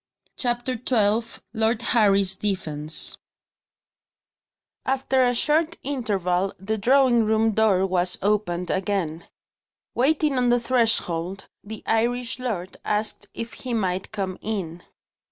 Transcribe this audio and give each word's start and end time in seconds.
CHAPTER 0.35 0.77
XII 0.83 1.39
LORD 1.53 1.83
HARRY's 1.83 2.35
DEFENCE 2.35 3.19
AFTER 4.83 5.23
a 5.23 5.35
short 5.35 5.77
interval, 5.83 6.55
the 6.57 6.79
drawing 6.79 7.23
room 7.25 7.51
door 7.51 7.85
was 7.85 8.17
opened 8.23 8.71
again. 8.71 9.27
Waiting 9.93 10.39
on 10.39 10.49
the 10.49 10.59
threshold, 10.59 11.49
the 11.63 11.83
Irish 11.85 12.39
lord 12.39 12.77
asked 12.83 13.27
if 13.35 13.53
he 13.53 13.75
might 13.75 14.11
come 14.11 14.39
in. 14.41 14.81